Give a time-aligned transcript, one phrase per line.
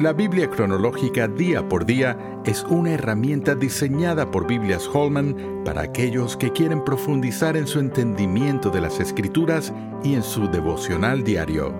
[0.00, 6.36] La Biblia cronológica día por día es una herramienta diseñada por Biblias Holman para aquellos
[6.36, 9.72] que quieren profundizar en su entendimiento de las escrituras
[10.04, 11.74] y en su devocional diario.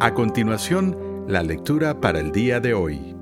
[0.00, 3.16] A continuación, la lectura para el día de hoy.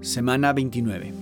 [0.00, 1.12] Semana 29.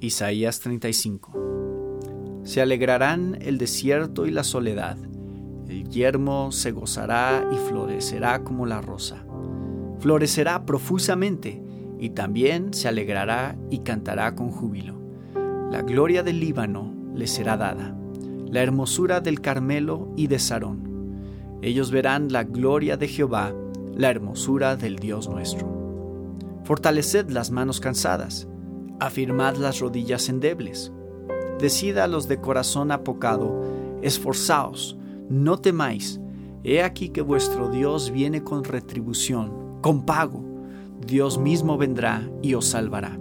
[0.00, 2.40] Isaías 35.
[2.42, 4.98] Se alegrarán el desierto y la soledad.
[5.68, 9.24] El yermo se gozará y florecerá como la rosa
[10.00, 11.62] florecerá profusamente
[11.98, 14.98] y también se alegrará y cantará con júbilo.
[15.70, 17.94] La gloria del Líbano le será dada,
[18.50, 20.88] la hermosura del Carmelo y de Sarón.
[21.62, 23.54] Ellos verán la gloria de Jehová,
[23.94, 25.68] la hermosura del Dios nuestro.
[26.64, 28.48] Fortaleced las manos cansadas,
[28.98, 30.92] afirmad las rodillas endebles.
[31.58, 33.62] Decid a los de corazón apocado,
[34.00, 34.96] esforzaos,
[35.28, 36.18] no temáis,
[36.64, 40.44] he aquí que vuestro Dios viene con retribución con pago,
[41.06, 43.18] Dios mismo vendrá y os salvará.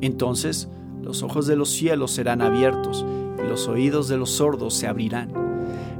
[0.00, 0.68] Entonces
[1.02, 3.04] los ojos de los cielos serán abiertos
[3.38, 5.32] y los oídos de los sordos se abrirán.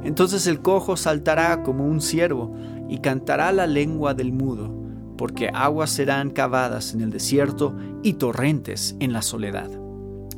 [0.03, 2.55] Entonces el cojo saltará como un ciervo
[2.89, 4.73] y cantará la lengua del mudo,
[5.17, 9.69] porque aguas serán cavadas en el desierto y torrentes en la soledad.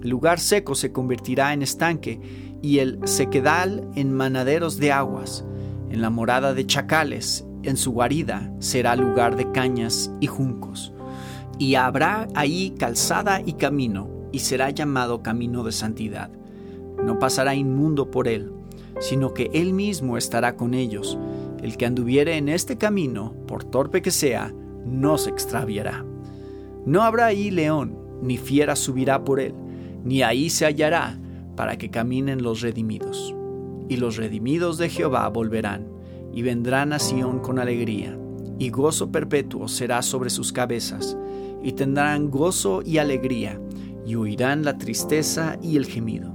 [0.01, 2.21] El lugar seco se convertirá en estanque
[2.61, 5.43] y el sequedal en manaderos de aguas.
[5.89, 10.93] En la morada de chacales en su guarida será lugar de cañas y juncos,
[11.59, 16.29] y habrá ahí calzada y camino, y será llamado camino de santidad.
[17.03, 18.51] No pasará inmundo por él,
[18.99, 21.17] sino que él mismo estará con ellos.
[21.61, 24.53] El que anduviere en este camino, por torpe que sea,
[24.85, 26.05] no se extraviará.
[26.85, 29.53] No habrá ahí león, ni fiera subirá por él,
[30.03, 31.19] ni ahí se hallará,
[31.55, 33.35] para que caminen los redimidos.
[33.89, 35.96] Y los redimidos de Jehová volverán
[36.33, 38.17] y vendrán a Sión con alegría,
[38.59, 41.17] y gozo perpetuo será sobre sus cabezas,
[41.63, 43.59] y tendrán gozo y alegría,
[44.05, 46.33] y huirán la tristeza y el gemido.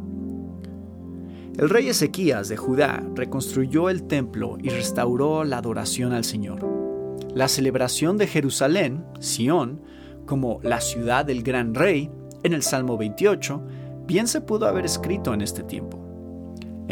[1.57, 6.67] El rey Ezequías de Judá reconstruyó el templo y restauró la adoración al Señor.
[7.35, 9.83] La celebración de Jerusalén, Sión,
[10.27, 12.11] como la ciudad del gran rey,
[12.43, 13.63] en el Salmo 28,
[14.07, 16.02] bien se pudo haber escrito en este tiempo.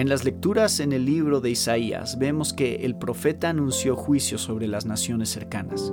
[0.00, 4.66] En las lecturas en el libro de Isaías vemos que el profeta anunció juicio sobre
[4.66, 5.92] las naciones cercanas.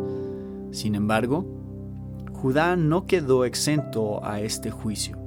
[0.72, 1.46] Sin embargo,
[2.32, 5.18] Judá no quedó exento a este juicio.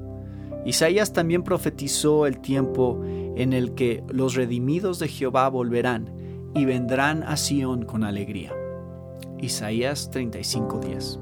[0.65, 6.11] Isaías también profetizó el tiempo en el que los redimidos de Jehová volverán
[6.55, 8.55] y vendrán a Sión con alegría.
[9.39, 11.21] Isaías 35:10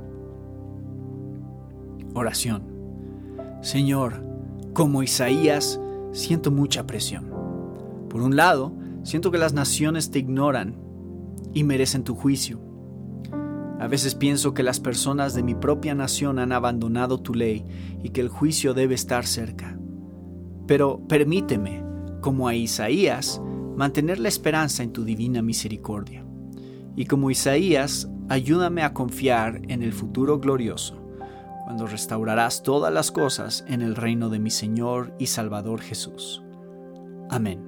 [2.14, 2.62] Oración
[3.62, 4.22] Señor,
[4.74, 5.80] como Isaías,
[6.12, 7.27] siento mucha presión.
[8.08, 10.76] Por un lado, siento que las naciones te ignoran
[11.54, 12.60] y merecen tu juicio.
[13.78, 17.64] A veces pienso que las personas de mi propia nación han abandonado tu ley
[18.02, 19.78] y que el juicio debe estar cerca.
[20.66, 21.84] Pero permíteme,
[22.20, 23.40] como a Isaías,
[23.76, 26.26] mantener la esperanza en tu divina misericordia.
[26.96, 31.00] Y como Isaías, ayúdame a confiar en el futuro glorioso,
[31.64, 36.42] cuando restaurarás todas las cosas en el reino de mi Señor y Salvador Jesús.
[37.30, 37.67] Amén.